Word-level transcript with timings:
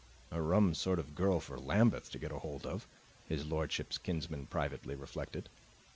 '""A 0.31 0.41
rum 0.41 0.73
sort 0.73 0.97
of 0.97 1.13
girl 1.13 1.39
for 1.39 1.59
Lambeth 1.59 2.09
to 2.09 2.17
get 2.17 2.31
hold 2.31 2.65
of!" 2.65 2.87
his 3.27 3.45
lordship's 3.45 3.99
kinsman 3.99 4.47
privately 4.47 4.95
reflected. 4.95 5.47